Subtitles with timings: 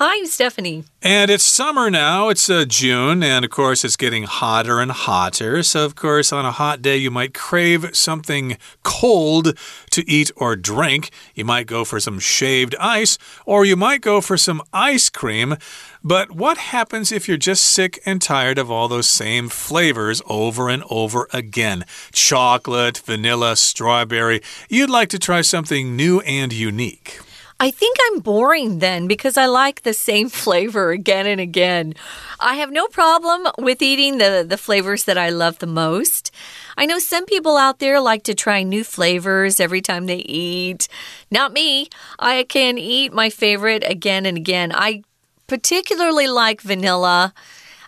[0.00, 0.84] Hi, Stephanie.
[1.02, 2.28] And it's summer now.
[2.28, 5.64] It's uh, June, and of course, it's getting hotter and hotter.
[5.64, 9.58] So, of course, on a hot day, you might crave something cold
[9.90, 11.10] to eat or drink.
[11.34, 15.56] You might go for some shaved ice, or you might go for some ice cream.
[16.04, 20.68] But what happens if you're just sick and tired of all those same flavors over
[20.68, 21.84] and over again?
[22.12, 24.42] Chocolate, vanilla, strawberry.
[24.68, 27.18] You'd like to try something new and unique.
[27.60, 31.94] I think I'm boring then because I like the same flavor again and again.
[32.38, 36.30] I have no problem with eating the, the flavors that I love the most.
[36.76, 40.86] I know some people out there like to try new flavors every time they eat.
[41.30, 41.88] Not me.
[42.18, 44.70] I can eat my favorite again and again.
[44.72, 45.02] I
[45.48, 47.34] particularly like vanilla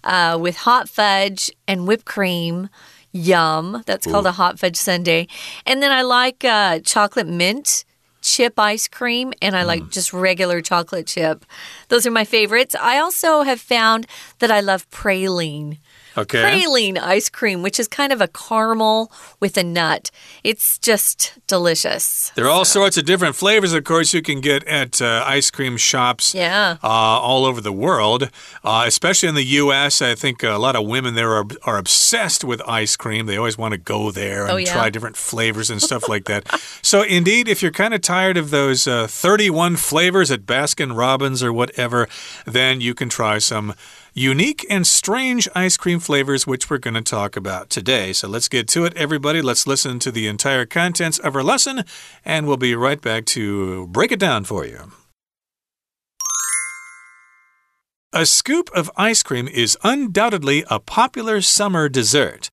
[0.03, 2.71] uh, with hot fudge and whipped cream.
[3.13, 3.85] Yum.
[3.87, 4.11] That's Ooh.
[4.11, 5.27] called a hot fudge sundae.
[5.65, 7.85] And then I like uh, chocolate mint
[8.31, 9.91] chip ice cream and I like mm.
[9.91, 11.45] just regular chocolate chip.
[11.89, 12.77] Those are my favorites.
[12.81, 14.07] I also have found
[14.39, 15.79] that I love praline.
[16.17, 16.43] Okay.
[16.43, 20.11] Praline ice cream, which is kind of a caramel with a nut.
[20.43, 22.31] It's just delicious.
[22.35, 25.51] There are all sorts of different flavors, of course, you can get at uh, ice
[25.51, 26.77] cream shops yeah.
[26.83, 28.31] Uh, all over the world,
[28.65, 30.03] uh, especially in the U.S.
[30.03, 33.27] I think a lot of women there are, are obsessed with ice cream.
[33.27, 34.73] They always want to go there and oh, yeah.
[34.73, 36.47] try different flavors and stuff like that.
[36.83, 41.43] So, indeed, if you're kind of tired of those uh, 31 flavors at Baskin Robbins
[41.43, 42.09] or whatever,
[42.45, 43.75] then you can try some
[44.15, 48.13] unique and strange ice cream flavors, which we're going to talk about today.
[48.13, 49.43] So let's get to it, everybody.
[49.43, 51.85] Let's listen to the entire contents of our lesson,
[52.25, 54.93] and we'll be right back to break it down for you.
[58.13, 62.49] A scoop of ice cream is undoubtedly a popular summer dessert.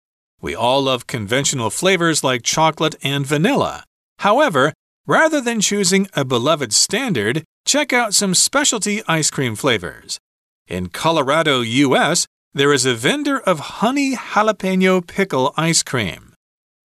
[0.42, 3.84] We all love conventional flavors like chocolate and vanilla.
[4.20, 4.74] However,
[5.06, 10.20] rather than choosing a beloved standard, check out some specialty ice cream flavors.
[10.68, 16.34] In Colorado, U.S., there is a vendor of honey jalapeno pickle ice cream.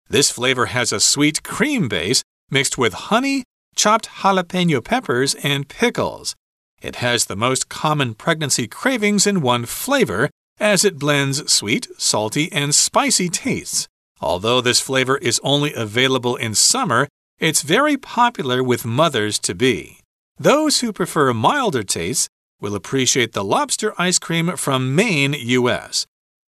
[0.10, 3.46] This flavor has a sweet cream base mixed with honey,
[3.76, 6.36] chopped jalapeno peppers, and pickles.
[6.82, 10.30] It has the most common pregnancy cravings in one flavor,
[10.60, 13.88] as it blends sweet, salty, and spicy tastes.
[14.20, 17.08] Although this flavor is only available in summer,
[17.40, 20.00] it's very popular with mothers to be.
[20.38, 22.28] Those who prefer milder tastes
[22.62, 26.06] will appreciate the lobster ice cream from Maine, U.S.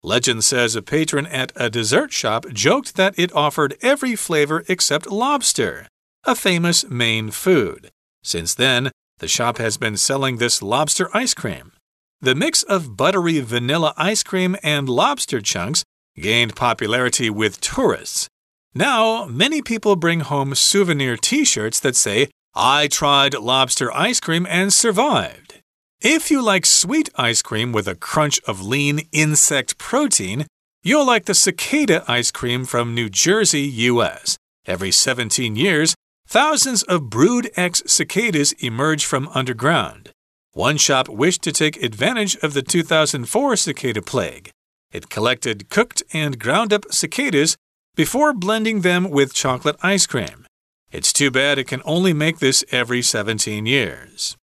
[0.02, 5.10] Legend says a patron at a dessert shop joked that it offered every flavor except
[5.10, 5.86] lobster,
[6.24, 7.90] a famous Maine food.
[8.22, 11.72] Since then, the shop has been selling this lobster ice cream.
[12.20, 15.84] The mix of buttery vanilla ice cream and lobster chunks
[16.16, 18.28] gained popularity with tourists.
[18.74, 24.46] Now, many people bring home souvenir t shirts that say, I tried lobster ice cream
[24.48, 25.60] and survived.
[26.00, 30.46] If you like sweet ice cream with a crunch of lean insect protein,
[30.80, 34.38] you'll like the cicada ice cream from New Jersey, US.
[34.64, 35.96] Every 17 years,
[36.28, 40.10] thousands of brood X cicadas emerge from underground.
[40.52, 44.50] One shop wished to take advantage of the 2004 cicada plague.
[44.92, 47.56] It collected cooked and ground up cicadas
[47.96, 50.46] before blending them with chocolate ice cream.
[50.92, 54.36] It's too bad it can only make this every 17 years.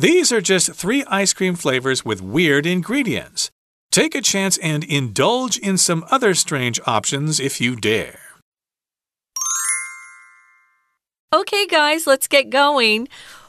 [0.00, 3.50] These are just three ice cream flavors with weird ingredients.
[3.90, 8.20] Take a chance and indulge in some other strange options if you dare.
[11.34, 13.08] Okay, guys, let's get going.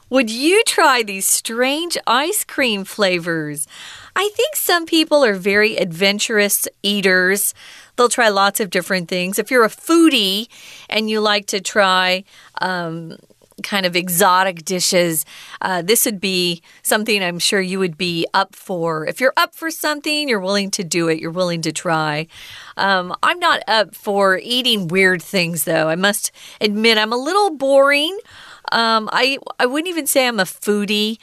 [0.09, 3.67] Would you try these strange ice cream flavors?
[4.15, 7.53] I think some people are very adventurous eaters.
[7.95, 9.37] They'll try lots of different things.
[9.37, 10.47] If you're a foodie
[10.89, 12.23] and you like to try,
[12.59, 13.17] um,
[13.63, 15.25] kind of exotic dishes,
[15.61, 19.05] uh, this would be something I'm sure you would be up for.
[19.05, 22.27] If you're up for something, you're willing to do it, you're willing to try.
[22.77, 25.89] Um, I'm not up for eating weird things, though.
[25.89, 26.31] I must
[26.61, 28.17] admit, I'm a little boring.
[28.71, 31.17] Um, I, I wouldn't even say I'm a foodie.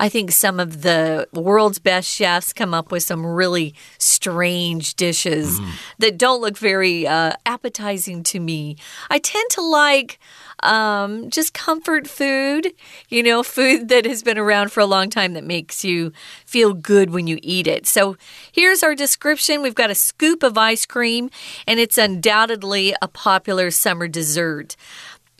[0.00, 5.58] I think some of the world's best chefs come up with some really strange dishes
[5.58, 5.70] mm.
[5.98, 8.76] that don't look very uh, appetizing to me.
[9.10, 10.18] I tend to like
[10.62, 12.72] um, just comfort food,
[13.08, 16.12] you know, food that has been around for a long time that makes you
[16.44, 17.86] feel good when you eat it.
[17.86, 18.16] So
[18.52, 21.30] here's our description we've got a scoop of ice cream,
[21.66, 24.76] and it's undoubtedly a popular summer dessert.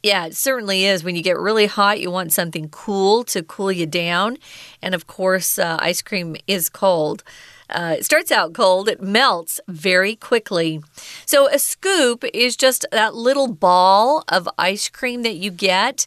[0.03, 1.03] Yeah, it certainly is.
[1.03, 4.39] When you get really hot, you want something cool to cool you down.
[4.81, 7.25] And of course, uh, ice cream is cold.
[7.71, 10.81] Uh, it starts out cold, it melts very quickly.
[11.27, 16.07] So, a scoop is just that little ball of ice cream that you get.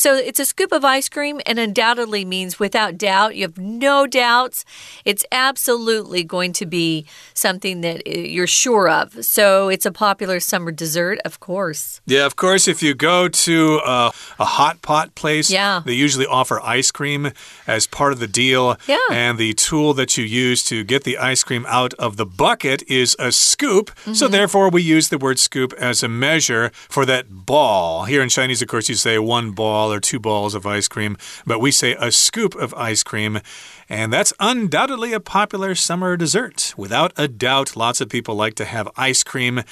[0.00, 4.06] So it's a scoop of ice cream and undoubtedly means without doubt, you have no
[4.06, 4.64] doubts.
[5.04, 7.04] It's absolutely going to be
[7.34, 9.22] something that uh, you're sure of.
[9.22, 12.00] So it's a popular summer dessert, of course.
[12.06, 15.82] Yeah, of course, if you go to a, a hot pot place, yeah.
[15.84, 17.32] they usually offer ice cream
[17.66, 18.78] as part of the deal.
[18.86, 18.96] Yeah.
[19.10, 22.82] And the tool that you use to get the ice cream out of the bucket
[22.88, 23.90] is a scoop.
[23.90, 24.14] Mm -hmm.
[24.14, 28.06] So therefore, we use the word scoop as a measure for that ball.
[28.06, 31.16] Here in Chinese, of course, you say one ball or two balls of ice cream,
[31.46, 33.40] but we say a scoop of ice cream.
[33.88, 36.74] And that's undoubtedly a popular summer dessert.
[36.76, 39.62] Without a doubt, lots of people like to have ice cream.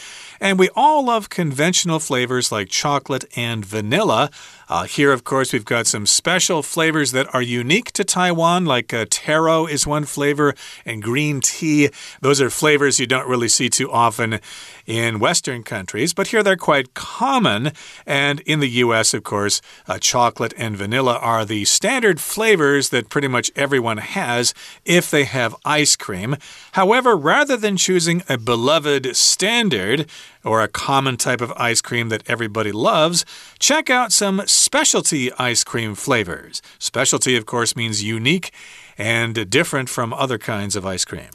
[0.40, 4.30] And we all love conventional flavors like chocolate and vanilla.
[4.68, 8.92] Uh, here, of course, we've got some special flavors that are unique to Taiwan, like
[8.92, 10.54] uh, taro is one flavor,
[10.84, 11.88] and green tea.
[12.20, 14.40] Those are flavors you don't really see too often
[14.84, 17.72] in Western countries, but here they're quite common.
[18.04, 23.08] And in the US, of course, uh, chocolate and vanilla are the standard flavors that
[23.08, 24.52] pretty much everyone has
[24.84, 26.36] if they have ice cream.
[26.72, 30.06] However, rather than choosing a beloved standard,
[30.48, 33.24] or a common type of ice cream that everybody loves,
[33.58, 36.62] check out some specialty ice cream flavors.
[36.78, 38.50] Specialty, of course, means unique
[38.96, 41.30] and different from other kinds of ice cream.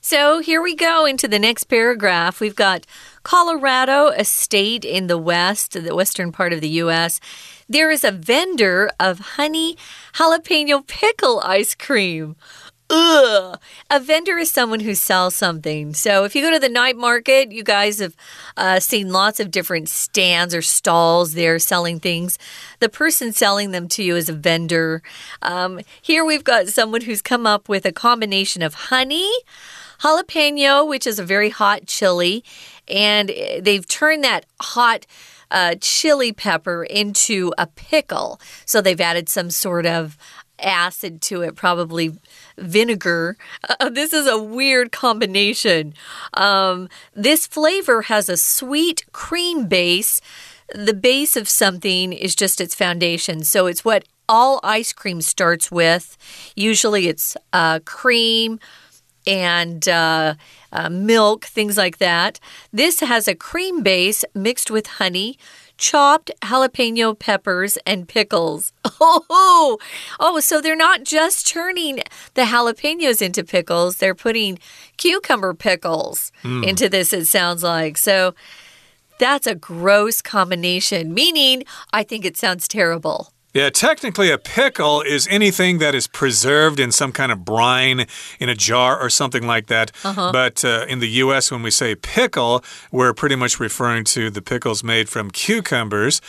[0.00, 2.40] So here we go into the next paragraph.
[2.40, 2.86] We've got
[3.22, 7.20] Colorado, a state in the west, the western part of the U.S.
[7.68, 9.76] There is a vendor of honey
[10.14, 12.34] jalapeno pickle ice cream.
[12.94, 13.58] Ugh.
[13.90, 15.94] A vendor is someone who sells something.
[15.94, 18.14] So if you go to the night market, you guys have
[18.58, 22.38] uh, seen lots of different stands or stalls there selling things.
[22.80, 25.02] The person selling them to you is a vendor.
[25.40, 29.32] Um, here we've got someone who's come up with a combination of honey
[30.00, 32.44] jalapeno, which is a very hot chili,
[32.88, 33.30] and
[33.60, 35.06] they've turned that hot
[35.50, 38.40] uh, chili pepper into a pickle.
[38.64, 40.16] So they've added some sort of
[40.62, 42.18] acid to it, probably
[42.56, 43.36] vinegar.
[43.68, 45.94] Uh, this is a weird combination.
[46.34, 50.20] Um, this flavor has a sweet cream base.
[50.74, 53.44] The base of something is just its foundation.
[53.44, 56.16] So it's what all ice cream starts with.
[56.56, 58.58] Usually it's uh, cream
[59.26, 60.34] and uh,
[60.72, 62.40] uh, milk, things like that.
[62.72, 65.38] This has a cream base mixed with honey,
[65.82, 68.72] chopped jalapeno peppers, and pickles.
[69.04, 69.78] Oh,
[70.20, 71.96] oh, so they're not just turning
[72.34, 74.60] the jalapenos into pickles, they're putting
[74.96, 76.64] cucumber pickles mm.
[76.64, 77.96] into this, it sounds like.
[77.96, 78.34] So
[79.18, 83.32] that's a gross combination, meaning I think it sounds terrible.
[83.54, 88.06] Yeah, technically, a pickle is anything that is preserved in some kind of brine
[88.40, 89.92] in a jar or something like that.
[90.02, 90.32] Uh -huh.
[90.32, 94.40] But uh, in the U.S., when we say pickle, we're pretty much referring to the
[94.40, 96.20] pickles made from cucumbers,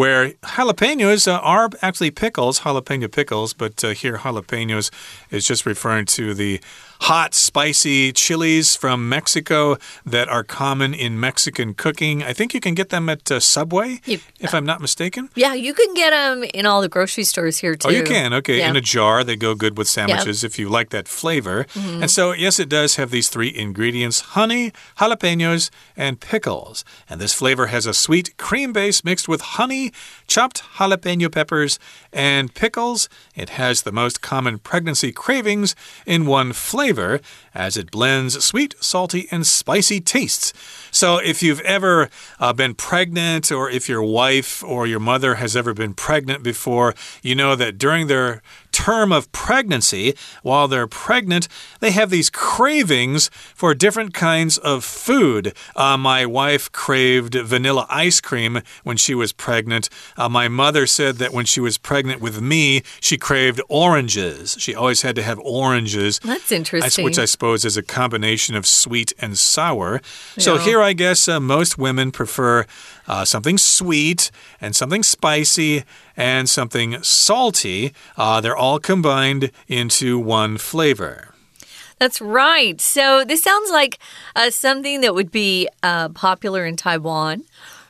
[0.00, 4.90] where jalapenos uh, are actually pickles, jalapeno pickles, but uh, here jalapenos
[5.30, 6.58] is just referring to the
[7.02, 12.22] hot, spicy chilies from Mexico that are common in Mexican cooking.
[12.22, 15.30] I think you can get them at uh, Subway, you, if I'm not mistaken.
[15.34, 17.88] Yeah, you can get them in all the grocery stores here too.
[17.88, 18.32] Oh, you can.
[18.34, 18.68] Okay, yeah.
[18.68, 19.24] in a jar.
[19.24, 21.66] They go good with sandwiches if you like that flavor.
[21.74, 22.02] Mm -hmm.
[22.02, 26.84] And so, yes, it does have these three ingredients honey, jalapenos, and pickles.
[27.08, 29.89] And this flavor has a sweet cream base mixed with honey,
[30.26, 31.78] chopped jalapeno peppers,
[32.12, 33.08] and pickles.
[33.34, 35.74] It has the most common pregnancy cravings
[36.06, 37.20] in one flavor
[37.54, 40.52] as it blends sweet, salty, and spicy tastes.
[40.90, 45.56] So, if you've ever uh, been pregnant, or if your wife or your mother has
[45.56, 48.42] ever been pregnant before, you know that during their
[48.84, 51.48] term of pregnancy, while they're pregnant,
[51.80, 55.52] they have these cravings for different kinds of food.
[55.76, 59.88] Uh, my wife craved vanilla ice cream when she was pregnant.
[60.16, 64.56] Uh, my mother said that when she was pregnant with me, she craved oranges.
[64.58, 66.18] She always had to have oranges.
[66.20, 67.04] That's interesting.
[67.04, 70.00] Which I suppose is a combination of sweet and sour.
[70.36, 70.42] Yeah.
[70.42, 72.64] So here, I guess uh, most women prefer
[73.06, 75.84] uh, something sweet and something spicy
[76.16, 77.92] and something salty.
[78.16, 81.34] Uh, they're all combined into one flavor.
[81.98, 82.80] That's right.
[82.80, 83.98] So this sounds like
[84.34, 87.44] uh, something that would be uh, popular in Taiwan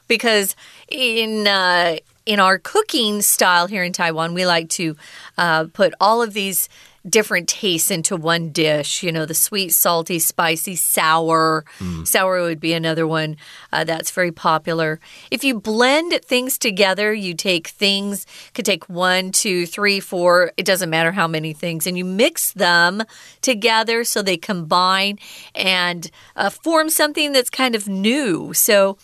[0.08, 0.56] because
[0.88, 1.96] in uh,
[2.26, 4.96] in our cooking style here in Taiwan, we like to
[5.38, 6.68] uh, put all of these
[7.08, 9.02] different tastes into one dish.
[9.02, 11.64] You know, the sweet, salty, spicy, sour.
[11.78, 12.06] Mm.
[12.06, 13.36] Sour would be another one
[13.72, 15.00] uh, that's very popular.
[15.30, 20.66] If you blend things together, you take things, could take one, two, three, four, it
[20.66, 23.02] doesn't matter how many things, and you mix them
[23.40, 25.18] together so they combine
[25.54, 28.52] and uh, form something that's kind of new.
[28.54, 28.98] So,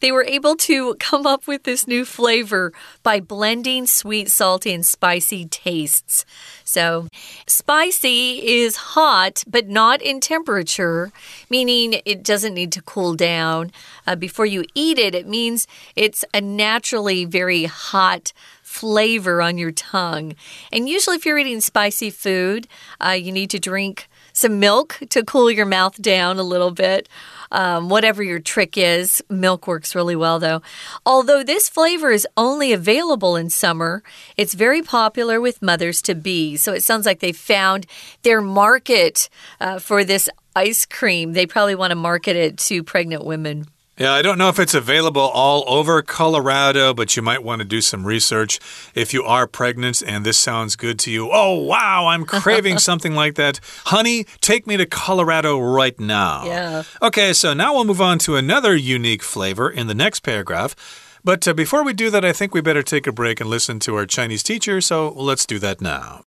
[0.00, 4.86] they were able to come up with this new flavor by blending sweet, salty, and
[4.86, 6.24] spicy tastes.
[6.64, 7.08] So,
[7.46, 11.12] spicy is hot, but not in temperature,
[11.50, 13.72] meaning it doesn't need to cool down
[14.06, 15.14] uh, before you eat it.
[15.14, 20.34] It means it's a naturally very hot flavor on your tongue.
[20.70, 22.68] And usually, if you're eating spicy food,
[23.00, 27.08] uh, you need to drink some milk to cool your mouth down a little bit.
[27.50, 30.62] Um, whatever your trick is, milk works really well though.
[31.04, 34.02] Although this flavor is only available in summer,
[34.36, 36.56] it's very popular with mothers to be.
[36.56, 37.86] So it sounds like they found
[38.22, 39.28] their market
[39.60, 41.32] uh, for this ice cream.
[41.32, 43.66] They probably want to market it to pregnant women.
[43.98, 47.66] Yeah, I don't know if it's available all over Colorado, but you might want to
[47.66, 48.60] do some research
[48.94, 51.30] if you are pregnant and this sounds good to you.
[51.32, 53.58] Oh, wow, I'm craving something like that.
[53.86, 56.44] Honey, take me to Colorado right now.
[56.44, 56.82] Yeah.
[57.02, 60.76] Okay, so now we'll move on to another unique flavor in the next paragraph.
[61.24, 63.80] But uh, before we do that, I think we better take a break and listen
[63.80, 66.22] to our Chinese teacher, so let's do that now.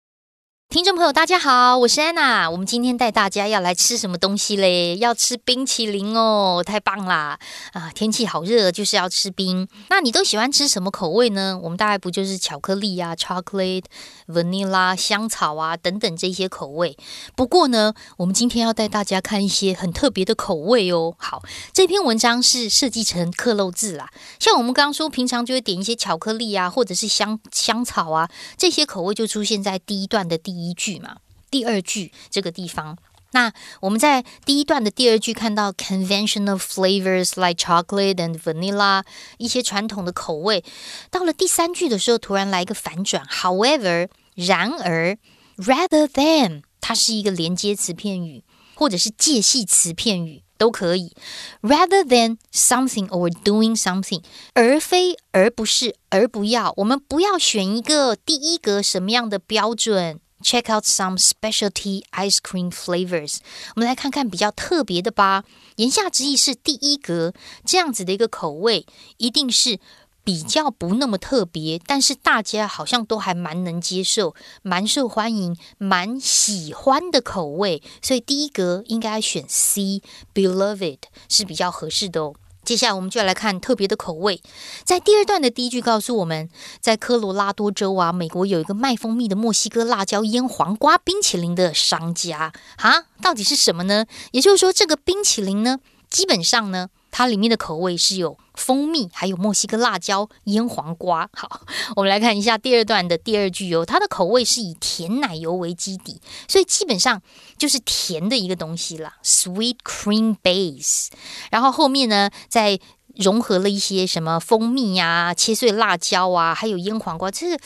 [0.70, 2.50] 听众朋友，大家好，我是安娜。
[2.50, 4.98] 我们今天带大家要来吃什么东西嘞？
[4.98, 7.38] 要吃冰淇淋哦，太棒啦！
[7.72, 9.66] 啊，天气好热，就是要吃冰。
[9.88, 11.58] 那你都喜欢吃什么口味呢？
[11.62, 13.84] 我们大概不就是巧克力啊，chocolate、
[14.26, 16.94] vanilla、香草啊等等这些口味。
[17.34, 21.14] 不过呢，我们今天要带大家看一些很特别的口味哦。
[21.16, 24.10] 好，这篇文章是设计成刻漏字啦。
[24.38, 30.57] 像我们刚刚说，平常就会点一些巧克力啊，或者是香香草啊，这些口味就出现在第一段的第。
[30.58, 31.18] 一句嘛，
[31.50, 32.96] 第二句这个地方，
[33.32, 39.04] 那我们在第一段的第二句看到 conventional flavors like chocolate and vanilla
[39.36, 40.64] 一些传统的口味，
[41.10, 43.24] 到了第三句的时候，突然来一个反转。
[43.26, 45.18] However，然而
[45.56, 48.42] ，rather than 它是一个连接词片语，
[48.74, 51.14] 或者是介系词片语都可以。
[51.60, 54.22] Rather than something or doing something，
[54.54, 60.20] 而非而不是而不要，我们不要选一个第一个什么样的标准。
[60.42, 63.38] Check out some specialty ice cream flavors。
[63.74, 65.44] 我们来看看比较特别的吧。
[65.76, 67.32] 言下之意是，第一格
[67.64, 69.78] 这样子的一个口味，一定是
[70.22, 77.82] 比较不那么特别，但是大家好像都还蛮能接受、蛮受欢迎、蛮喜欢的口味。
[78.02, 82.34] 所以第一格应该选 C，beloved 是比较合适的哦。
[82.68, 84.42] 接下来我们就来看特别的口味。
[84.84, 86.50] 在第二段的第一句告诉我们，
[86.82, 94.04] 在科罗拉多州啊，美国有一个卖蜂蜜的墨西哥辣椒腌黄瓜冰淇淋的商家啊，到底是什么呢？
[94.32, 95.78] 也就是说，这个冰淇淋呢，
[96.10, 96.90] 基本上呢。
[97.10, 101.28] 它里面的口味是有蜂蜜，还有墨西哥辣椒腌黄瓜。
[101.32, 101.62] 好，
[101.96, 107.20] 我们来看一下第二段的第二句哦，它的口味是以甜奶油为基底，所以基本上
[107.56, 111.08] 就是甜的一个东西啦 sweet cream base。
[111.50, 112.78] 然后后面呢，再
[113.16, 117.58] 融合了一些什么蜂蜜呀、切碎辣椒啊，还有腌黄瓜，这是。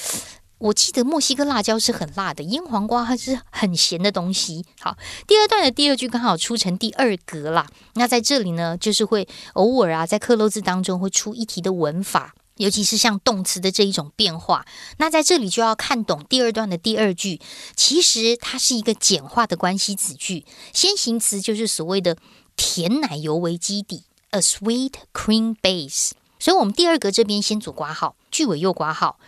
[0.62, 4.64] 我记得墨西哥辣椒是很辣的，腌黄瓜它是很咸的东西。
[4.78, 7.66] 好，第二段的第二句刚好出成第二格啦。
[7.94, 14.64] 那在这里呢，就是会偶尔啊，在克漏字当中会出一题的文法，尤其是像动词的这一种变化。
[14.98, 17.40] 那在这里就要看懂第二段的第二句，
[17.74, 22.16] 其实它是一个简化的关系子句，先行词就是所谓的
[22.54, 26.12] 甜奶油为基底，a sweet cream base。
[26.38, 29.20] 所以，我们第二格这边先组刮号，句尾又刮号，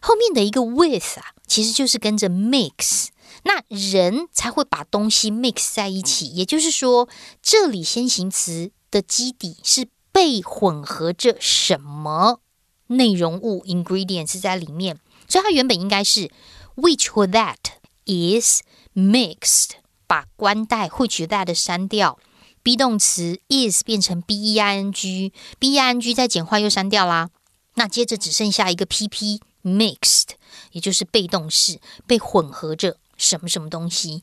[0.00, 3.08] 后面的一个 with 啊，其实就是跟着 mix，
[3.44, 6.26] 那人才会把东西 mix 在一起。
[6.28, 7.08] 也就是说，
[7.42, 12.40] 这里先行词的基底是被混合着什么
[12.86, 14.98] 内容物 ingredient 是在里面，
[15.28, 16.30] 所以它原本应该是
[16.76, 17.56] which or that
[18.06, 18.62] is
[18.94, 19.72] mixed，
[20.06, 22.18] 把关带 which that 删掉。
[22.62, 27.30] be 动词 is 变成 b e i n g，b e i n g 再简化又删掉啦。
[27.76, 30.30] 那接着只剩下一个 p p mixed，
[30.72, 34.22] 也就是被动式，被混合着什么什么东西。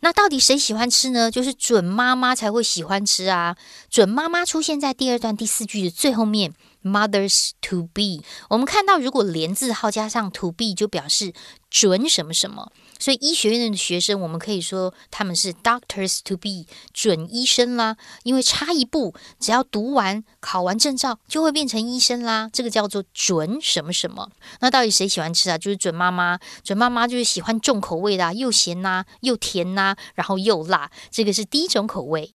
[0.00, 1.30] 那到底谁喜欢吃呢？
[1.30, 3.56] 就是准妈妈才会喜欢吃啊。
[3.88, 8.22] 准妈妈出现在第二段第四句的最后面 mothers to be。
[8.50, 11.32] 我们看到，如果连字号加上 to be，就表示
[11.70, 12.70] 准什么什么。
[12.98, 17.96] 所以医学院的学生，我们可以说他们是 doctors to be，准医生啦。
[18.22, 22.48] 因为差一步，只要读完、考完证照，就会变成医生啦。
[22.52, 24.30] 这个叫做准什么什么。
[24.60, 25.58] 那到底谁喜欢吃啊？
[25.58, 26.38] 就是准妈妈。
[26.62, 30.90] 准妈妈就是喜欢重口味的，又咸呐，又甜呐，然后又辣。
[31.10, 32.32] 这个是第一种口味。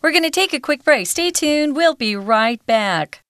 [0.00, 1.06] We're gonna take a quick break.
[1.06, 1.74] Stay tuned.
[1.74, 3.20] We'll be right back.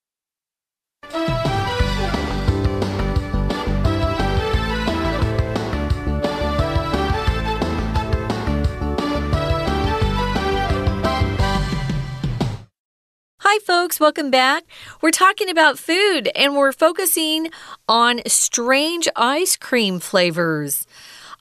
[13.45, 14.63] Hi, folks, welcome back.
[15.01, 17.51] We're talking about food and we're focusing
[17.89, 20.87] on strange ice cream flavors.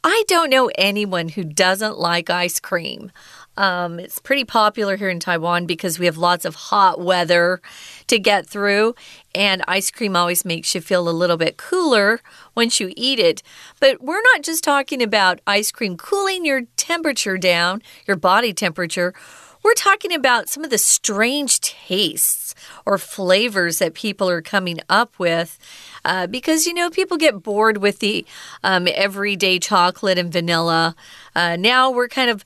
[0.04, 3.12] I don't know anyone who doesn't like ice cream.
[3.56, 7.62] Um, it's pretty popular here in Taiwan because we have lots of hot weather
[8.08, 8.96] to get through,
[9.36, 12.22] and ice cream always makes you feel a little bit cooler
[12.56, 13.44] once you eat it.
[13.80, 19.14] But we're not just talking about ice cream cooling your temperature down, your body temperature.
[19.64, 25.18] We're talking about some of the strange tastes or flavors that people are coming up
[25.20, 25.60] with.
[26.04, 28.26] Uh, because, you know, people get bored with the
[28.64, 30.96] um, everyday chocolate and vanilla.
[31.36, 32.44] Uh, now we're kind of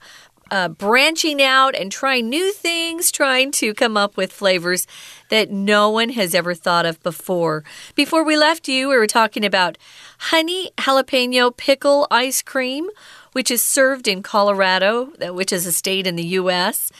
[0.50, 4.86] uh, branching out and trying new things, trying to come up with flavors
[5.28, 7.64] that no one has ever thought of before.
[7.94, 9.76] Before we left you, we were talking about
[10.18, 12.88] honey jalapeno pickle ice cream,
[13.36, 16.90] which is served in Colorado, which is a state in the U.S.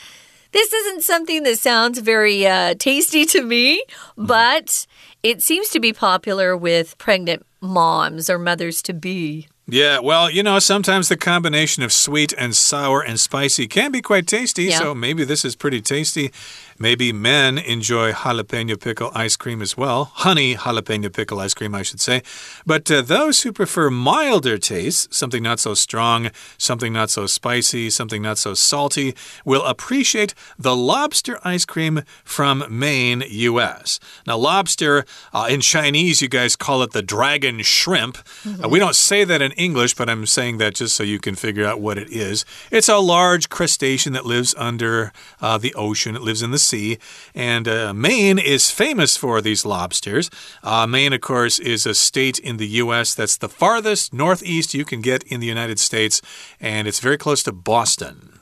[0.51, 3.83] This isn't something that sounds very uh, tasty to me,
[4.15, 4.85] but
[5.23, 9.47] it seems to be popular with pregnant moms or mothers to be.
[9.69, 14.01] Yeah, well, you know, sometimes the combination of sweet and sour and spicy can be
[14.01, 14.79] quite tasty, yeah.
[14.79, 16.31] so maybe this is pretty tasty.
[16.79, 20.11] Maybe men enjoy jalapeno pickle ice cream as well.
[20.13, 22.21] Honey jalapeno pickle ice cream, I should say.
[22.67, 27.89] But uh, those who prefer milder tastes, something not so strong, something not so spicy,
[27.89, 33.99] something not so salty, will appreciate the lobster ice cream from Maine, U.S.
[34.27, 38.17] Now, lobster, uh, in Chinese, you guys call it the dragon shrimp.
[38.17, 38.65] Mm -hmm.
[38.65, 41.35] uh, we don't say that in English, but I'm saying that just so you can
[41.35, 42.45] figure out what it is.
[42.71, 45.11] It's a large crustacean that lives under
[45.41, 46.97] uh, the ocean, it lives in the sea.
[47.35, 50.29] And uh, Maine is famous for these lobsters.
[50.63, 53.13] Uh, Maine, of course, is a state in the U.S.
[53.13, 56.21] that's the farthest northeast you can get in the United States,
[56.59, 58.37] and it's very close to Boston.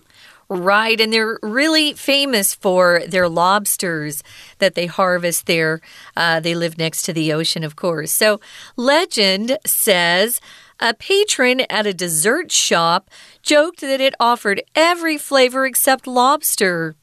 [0.48, 4.22] Right, and they're really famous for their lobsters
[4.60, 5.82] that they harvest there.
[6.16, 8.12] Uh, they live next to the ocean, of course.
[8.12, 8.40] So,
[8.76, 10.40] legend says
[10.80, 13.10] a patron at a dessert shop
[13.42, 16.96] joked that it offered every flavor except lobster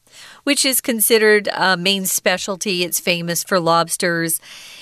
[0.43, 2.83] which is considered a Maine specialty.
[2.83, 4.39] It's famous for lobsters.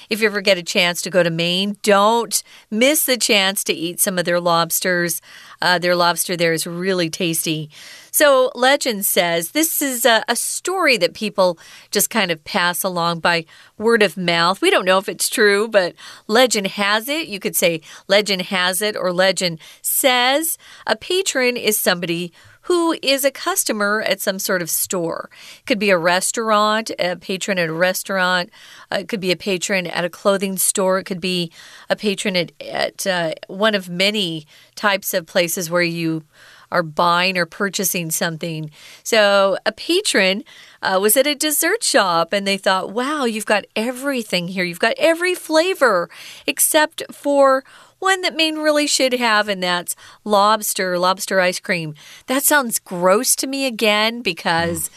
[0.10, 3.74] If you ever get a chance to go to Maine, don't miss the chance to
[3.74, 5.22] eat some of their lobsters.
[5.62, 7.70] Uh, their lobster there is really tasty.
[8.14, 11.58] So, legend says this is a, a, story that people
[11.92, 13.46] just kind of pass along by
[13.78, 14.62] word of mouth.
[14.62, 15.96] We don't know if it's true, but
[16.28, 17.30] legend has it.
[17.30, 20.58] You could say legend has it or legend says.
[20.86, 25.30] A patron is somebody who is a customer at some sort of store.
[25.66, 28.50] Could be a restaurant, a patron at a restaurant.
[28.92, 31.00] Uh, it could be a patron at a clothing store.
[31.00, 31.52] It could be
[31.90, 34.46] a patron at, at uh, one of many
[34.76, 36.24] types of places where you
[36.72, 38.72] are buying or purchasing something.
[39.04, 40.44] So, a patron
[40.82, 44.64] uh, was at a dessert shop and they thought, wow, you've got everything here.
[44.64, 46.10] You've got every flavor
[46.48, 47.64] except for
[48.02, 51.96] one that Maine really should have, and that's lobster, lobster ice cream.
[52.28, 54.94] That sounds gross to me again because mm.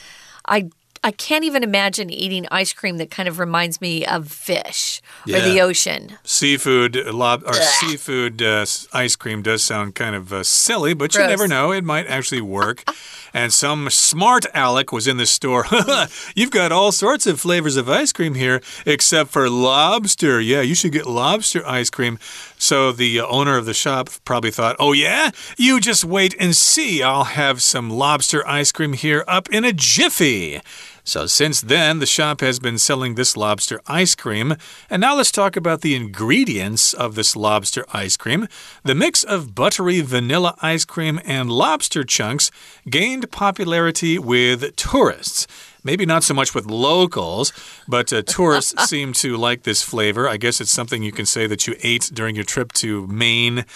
[0.47, 0.71] I
[1.05, 5.37] I can't even imagine eating ice cream that kind of reminds me of fish yeah.
[5.37, 6.17] or the ocean.
[6.25, 8.65] Seafood, lob, or seafood uh,
[8.95, 11.23] ice cream does sound kind of uh, silly, but Gross.
[11.23, 11.73] you never know.
[11.73, 12.85] It might actually work.
[13.35, 15.67] and some smart aleck was in the store.
[16.35, 20.41] You've got all sorts of flavors of ice cream here, except for lobster.
[20.41, 22.19] Yeah, you should get lobster ice cream.
[22.65, 25.33] So the uh, owner of the shop probably thought, oh, yeah?
[25.59, 27.03] You just wait and see.
[27.03, 30.63] I'll have some lobster ice cream here up in a jiffy.
[31.05, 34.57] So, since then, the shop has been selling this lobster ice cream.
[34.89, 38.49] And now let's talk about the ingredients of this lobster ice cream.
[38.83, 42.51] The mix of buttery vanilla ice cream and lobster chunks
[42.89, 45.47] gained popularity with tourists.
[45.85, 47.53] Maybe not so much with locals,
[47.87, 50.29] but uh, tourists seem to like this flavor.
[50.29, 53.67] I guess it's something you can say that you ate during your trip to Maine.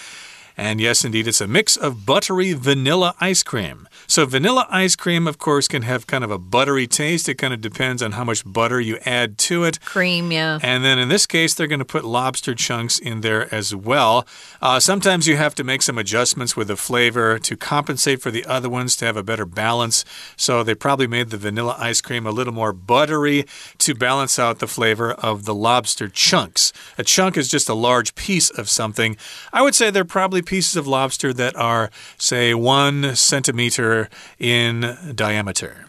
[0.59, 3.87] And yes, indeed, it's a mix of buttery vanilla ice cream.
[4.07, 7.29] So, vanilla ice cream, of course, can have kind of a buttery taste.
[7.29, 9.79] It kind of depends on how much butter you add to it.
[9.85, 10.59] Cream, yeah.
[10.61, 14.27] And then in this case, they're going to put lobster chunks in there as well.
[14.61, 18.45] Uh, sometimes you have to make some adjustments with the flavor to compensate for the
[18.45, 20.03] other ones to have a better balance.
[20.35, 23.45] So, they probably made the vanilla ice cream a little more buttery
[23.77, 26.73] to balance out the flavor of the lobster chunks.
[26.97, 29.15] A chunk is just a large piece of something.
[29.53, 34.09] I would say they're probably pieces of lobster that are, say, one centimeter
[34.39, 35.85] in diameter.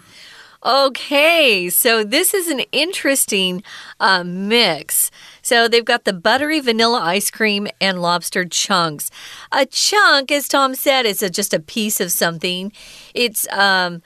[0.63, 3.63] Okay, so this is an interesting
[3.99, 5.11] uh, mix.
[5.41, 9.11] So they've got the buttery vanilla ice cream and lobster chunks.
[9.51, 12.73] A chunk, as Tom said, is a, just a piece of something.
[13.15, 14.03] It's um,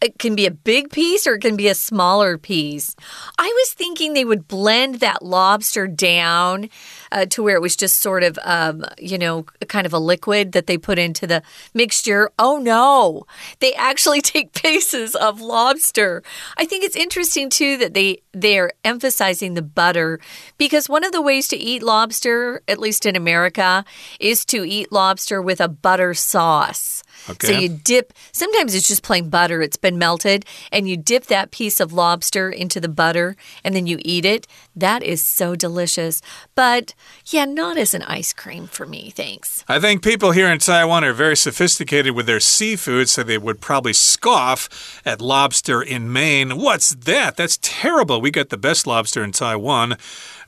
[0.00, 2.94] it can be a big piece or it can be a smaller piece.
[3.38, 6.68] I was thinking they would blend that lobster down
[7.10, 10.52] uh, to where it was just sort of, um, you know, kind of a liquid
[10.52, 12.30] that they put into the mixture.
[12.38, 13.26] Oh no,
[13.60, 16.22] they actually take pieces of lobster.
[16.58, 20.20] I think it's interesting too that they they're emphasizing the butter
[20.58, 23.84] because one of the ways to eat lobster, at least in America,
[24.20, 27.02] is to eat lobster with a butter sauce.
[27.28, 27.46] Okay.
[27.46, 31.50] So you dip, sometimes it's just plain butter, it's been melted, and you dip that
[31.50, 34.46] piece of lobster into the butter and then you eat it.
[34.74, 36.22] That is so delicious.
[36.54, 36.94] But
[37.26, 39.64] yeah, not as an ice cream for me, thanks.
[39.68, 43.60] I think people here in Taiwan are very sophisticated with their seafood, so they would
[43.60, 46.58] probably scoff at lobster in Maine.
[46.58, 47.36] What's that?
[47.36, 48.20] That's terrible.
[48.20, 49.96] We got the best lobster in Taiwan.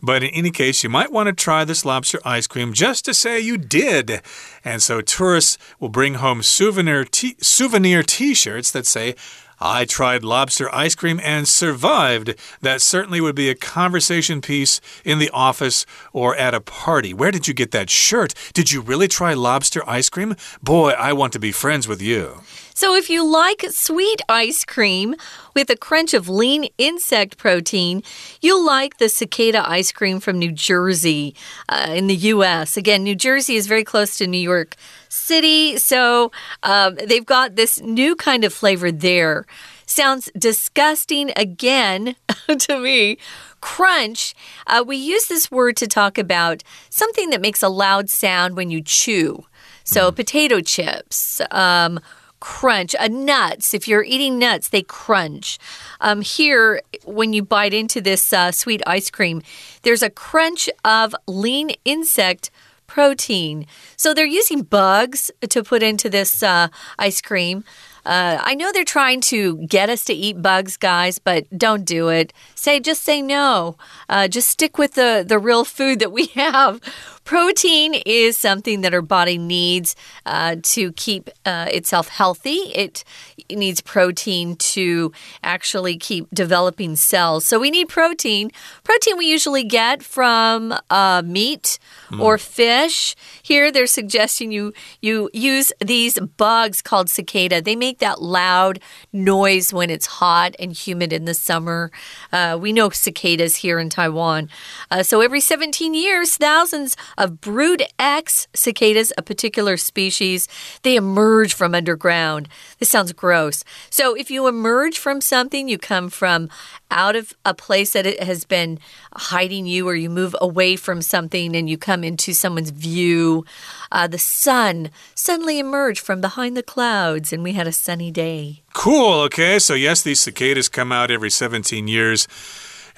[0.01, 3.15] But in any case, you might want to try this lobster ice cream just to
[3.15, 4.23] say you did.
[4.65, 7.07] And so tourists will bring home souvenir
[7.41, 9.15] souvenir t-shirts that say
[9.61, 12.35] I tried lobster ice cream and survived.
[12.61, 17.13] That certainly would be a conversation piece in the office or at a party.
[17.13, 18.35] Where did you get that shirt?
[18.53, 20.37] Did you really try lobster ice cream?
[20.63, 22.43] Boy, I want to be friends with you.
[22.75, 25.17] So, if you like sweet ice cream
[25.53, 28.05] with a crunch of lean insect protein,
[28.41, 31.35] you'll like the cicada ice cream from New Jersey
[31.69, 32.77] uh, in the U.S.
[32.77, 34.77] Again, New Jersey is very close to New York
[35.09, 36.31] City, so
[36.63, 39.47] um, they've got this new kind of flavor there.
[39.87, 42.15] Sounds disgusting again
[42.59, 43.19] to me
[43.61, 44.35] crunch,
[44.67, 48.71] uh, we use this word to talk about something that makes a loud sound when
[48.71, 49.45] you chew.
[49.85, 50.17] So, mm.
[50.17, 52.01] potato chips, um,
[52.41, 52.95] crunch.
[52.99, 55.59] Uh, nuts, if you're eating nuts, they crunch.
[56.01, 59.43] Um, here, when you bite into this uh, sweet ice cream,
[59.83, 62.51] there's a crunch of lean insect
[62.89, 63.67] protein.
[63.97, 66.67] So they're using bugs to put into this uh,
[66.99, 67.63] ice cream.
[68.05, 72.09] Uh, I know they're trying to get us to eat bugs, guys, but don't do
[72.09, 72.33] it.
[72.55, 73.77] Say just say no.
[74.09, 76.81] Uh, just stick with the the real food that we have.
[77.29, 82.73] Protein is something that our body needs uh, to keep uh, itself healthy.
[82.75, 83.05] It,
[83.51, 85.13] needs protein to
[85.43, 87.47] actually keep developing cells.
[87.47, 88.51] So we need protein.
[88.85, 91.79] Protein we usually get from uh, meat
[92.11, 92.21] mm.
[92.21, 93.17] or fish.
[93.43, 97.63] Here they're suggesting you you use these bugs called cicada.
[97.63, 98.81] They make that loud
[99.13, 101.91] noise when it's hot and humid in the summer.
[102.33, 104.49] Uh, we know cicadas here in Taiwan.
[104.91, 110.49] Uh, so every 17 years, thousands of brood X cicadas, a particular species,
[110.83, 112.49] they emerge from underground.
[112.79, 113.65] This sounds gross.
[113.91, 116.49] So if you emerge from something, you come from
[116.91, 118.79] out of a place that it has been
[119.15, 123.45] hiding you, or you move away from something and you come into someone's view.
[123.93, 128.63] Uh, the sun suddenly emerged from behind the clouds, and we had a sunny day.
[128.73, 129.21] Cool.
[129.23, 129.59] Okay.
[129.59, 132.29] So, yes, these cicadas come out every 17 years.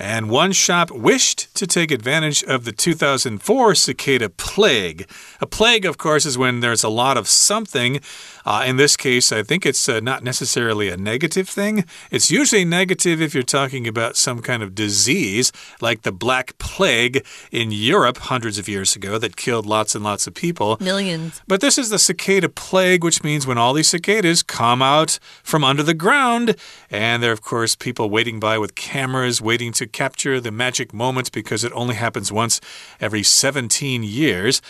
[0.00, 5.06] And one shop wished to take advantage of the 2004 cicada plague.
[5.42, 8.00] A plague, of course, is when there's a lot of something.
[8.46, 11.84] Uh, in this case, I think it's uh, not necessarily a negative thing.
[12.10, 17.22] It's usually negative if you're talking about some kind of disease, like the Black Plague
[17.52, 20.78] in Europe hundreds of years ago that killed lots and lots of people.
[20.80, 21.42] Millions.
[21.46, 25.62] But this is the cicada plague, which means when all these cicadas come out from
[25.62, 26.56] under the ground,
[26.90, 30.92] and there are, of course, people waiting by with cameras, waiting to capture the magic
[30.92, 32.60] moment because it only happens once
[33.00, 34.62] every 17 years.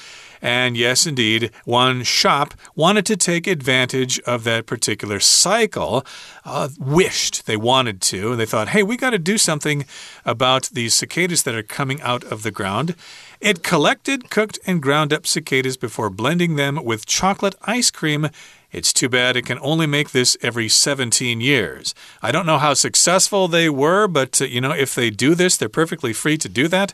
[0.42, 6.04] And yes, indeed, one shop wanted to take advantage of that particular cycle,
[6.44, 8.32] uh, wished they wanted to.
[8.32, 9.84] And they thought, hey, we got to do something
[10.24, 12.94] about these cicadas that are coming out of the ground.
[13.40, 18.28] It collected, cooked, and ground up cicadas before blending them with chocolate ice cream
[18.72, 21.94] it's too bad it can only make this every 17 years.
[22.22, 25.56] I don't know how successful they were, but uh, you know, if they do this,
[25.56, 26.92] they're perfectly free to do that.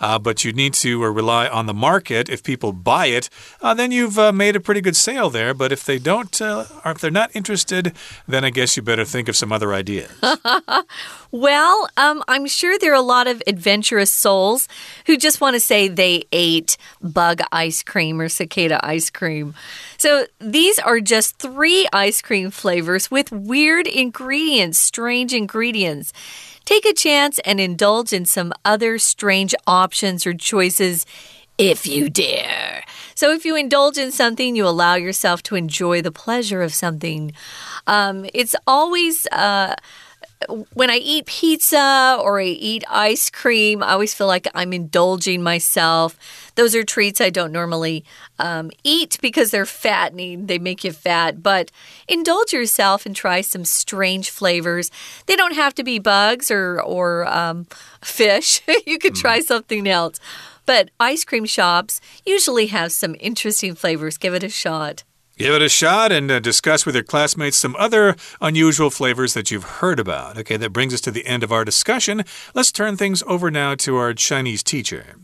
[0.00, 2.28] Uh, but you need to uh, rely on the market.
[2.28, 3.28] If people buy it,
[3.60, 5.54] uh, then you've uh, made a pretty good sale there.
[5.54, 7.92] But if they don't, or if they're not interested,
[8.26, 10.10] then I guess you better think of some other ideas.
[11.30, 14.68] well, um, I'm sure there are a lot of adventurous souls
[15.06, 19.54] who just want to say they ate bug ice cream or cicada ice cream.
[19.98, 26.12] So these are just three ice cream flavors with weird ingredients, strange ingredients.
[26.70, 31.04] Take a chance and indulge in some other strange options or choices
[31.58, 32.84] if you dare.
[33.16, 37.32] So, if you indulge in something, you allow yourself to enjoy the pleasure of something.
[37.88, 39.26] Um, it's always.
[39.32, 39.74] Uh,
[40.72, 45.42] when I eat pizza or I eat ice cream, I always feel like I'm indulging
[45.42, 46.16] myself.
[46.60, 48.04] Those are treats I don't normally
[48.38, 51.42] um, eat because they're fattening, they make you fat.
[51.42, 51.70] But
[52.06, 54.90] indulge yourself and try some strange flavors.
[55.24, 57.66] They don't have to be bugs or, or um,
[58.02, 59.44] fish, you could try mm.
[59.44, 60.20] something else.
[60.66, 64.18] But ice cream shops usually have some interesting flavors.
[64.18, 65.02] Give it a shot.
[65.38, 69.50] Give it a shot and uh, discuss with your classmates some other unusual flavors that
[69.50, 70.36] you've heard about.
[70.36, 72.22] Okay, that brings us to the end of our discussion.
[72.52, 75.16] Let's turn things over now to our Chinese teacher.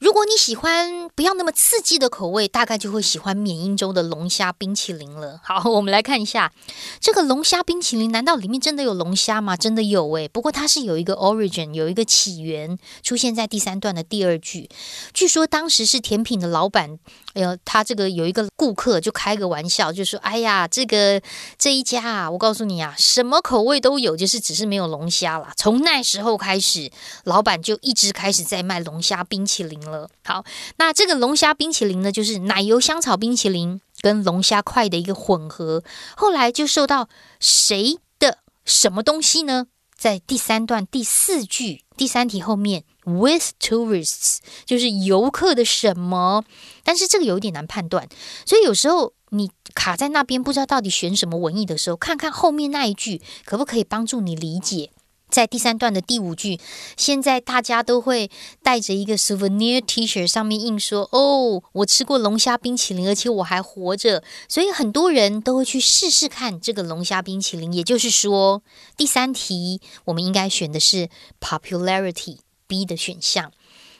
[0.00, 5.38] 如果你喜欢不要那么刺激的口味，大概就会喜欢缅因州的龙虾冰淇淋了。
[5.44, 6.50] 好，我们来看一下
[6.98, 9.54] 这个龙虾冰淇淋，难道里面真的有龙虾吗？
[9.58, 14.70] 真的有诶，不过它是有一个 origin，有一个起源，出现在第三段的第二句。
[15.12, 16.98] 据说当时是甜品的老板，
[17.34, 21.22] 哎呦，他这个有一个顾客就开个玩笑，就说：“哎呀，这个
[21.56, 26.90] 这一家啊，我告诉你啊，什么口味都有，就是只是没有龙虾了。”从那时候开始，
[27.24, 29.80] 老板就一直开始在卖龙虾冰淇淋。
[29.80, 30.44] 了，好，
[30.78, 35.84] 那这个龙虾冰淇淋呢，就是奶油香草冰淇淋跟龙虾块的一个混合。
[36.16, 39.66] 后来就受到谁的什么东西呢？
[39.96, 46.44] 在第三段第四句第三题后面，with tourists 就是游客的什么？
[46.84, 48.08] 但是这个有点难判断，
[48.46, 54.90] 所以有时候你卡在那边不知道到底选什么文艺的时候，看看后面那一句可不可以帮助你理解。
[55.28, 56.58] 在第三段的第五句，
[56.96, 58.28] 现在大家都会
[58.64, 67.72] 带着一个 souvenir T-shirt，上面印说：“哦，我吃过龙虾冰淇淋，而且我还活着。”所以很多人都会去试试看这个龙虾冰淇淋。
[67.72, 68.64] 也就是说，
[68.96, 71.08] 第三题我们应该选的是
[71.40, 72.38] popularity
[72.70, 73.50] B 的选项。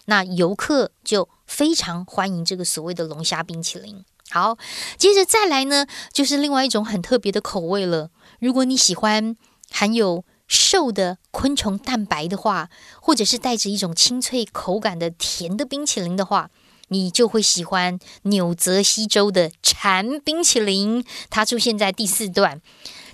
[0.05, 4.05] 那游客就非常欢迎这个所谓的龙虾冰淇淋。
[4.31, 4.57] 好，
[4.97, 8.11] 接着再来呢，就是另外一种很特别的口味了。
[8.39, 9.37] 如果你喜欢
[9.73, 12.71] 含有瘦的昆虫蛋白的话，
[13.03, 16.51] 或者是带着一种清脆口感的甜的冰淇淋的话，
[16.89, 21.05] 你就会喜欢纽泽西州的蝉冰淇淋。
[21.29, 22.61] 它出现在第四段。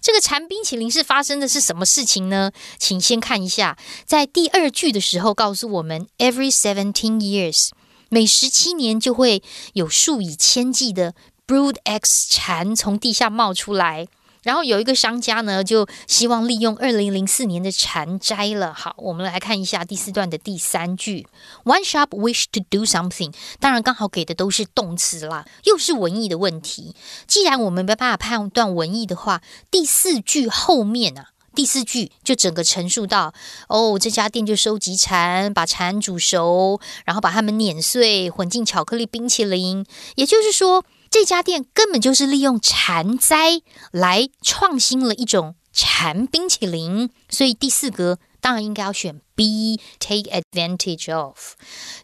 [0.06, 2.52] 这个馋冰淇淋是发生的是什么事情呢？
[2.78, 7.70] 请先看一下，在第二句的时候告诉我们，every seventeen years，
[8.08, 9.42] 每十七年就会
[9.72, 14.06] 有数以千计的 brood eggs 蝉从地下冒出来。
[14.46, 18.72] 然后有一个商家呢，就希望利用二零零四年的蝉摘了。
[18.72, 21.26] 好，我们来看一下第四段的第三句
[21.64, 23.34] ：One shop wish to do something。
[23.58, 26.94] 当然，刚好给的都是动词啦，又是文意的问题。
[27.26, 33.34] 既然我们没办法判断文意的话，第四句后面啊，第四句就整个陈述到：
[33.66, 39.84] 哦，这家店就收集蝉，把蝉煮熟，然后把它们碾碎，混进巧克力冰淇淋。
[40.14, 40.84] 也就是说。
[41.18, 51.54] 这家店根本就是利用蝉灾来创新了一种蝉冰淇淋，所以第四格当然应该要选 B，take advantage of。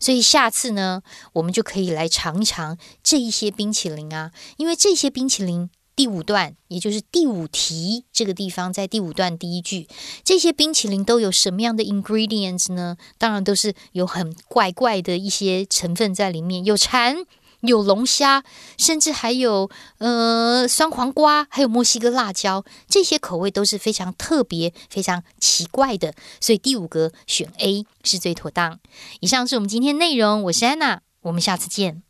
[0.01, 1.03] 所以下次呢，
[1.35, 9.87] 我们就可以来尝一尝这一些冰淇淋啊，因为这些冰淇淋第五段，也就是第五题这个地方，在第五段第一句，
[10.25, 12.97] 这些冰淇淋都有什么样的 ingredients 呢？
[13.19, 17.27] 当然都是有很怪怪的一些成分在里面，有蝉。
[17.63, 18.45] 有龙虾，
[18.77, 26.15] 甚至还有呃酸黄瓜，还有墨西哥辣椒，这些口味都是非常特别、非常奇怪的。
[26.41, 28.79] 所以第五个选 A 是最妥当。
[29.21, 32.03] 以上是我们今天内容，我是安娜，我们下次见。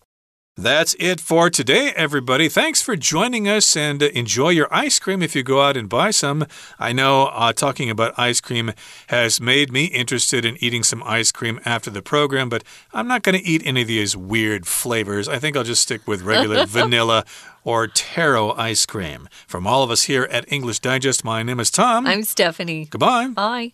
[0.57, 2.47] That's it for today, everybody.
[2.51, 6.11] Thanks for joining us and enjoy your ice cream if you go out and buy
[6.11, 6.47] some.
[6.79, 8.73] I know uh, talking about ice cream
[9.07, 13.23] has made me interested in eating some ice cream after the program, but I'm not
[13.23, 15.27] going to eat any of these weird flavors.
[15.27, 17.25] I think I'll just stick with regular vanilla
[17.65, 19.31] or taro ice cream.
[19.47, 22.07] From all of us here at English Digest, my name is Tom.
[22.07, 22.88] I'm Stephanie.
[22.91, 23.29] Goodbye.
[23.29, 23.73] Bye.